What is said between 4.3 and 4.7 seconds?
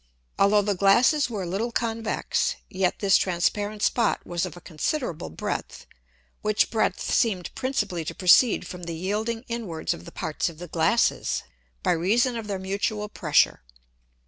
of a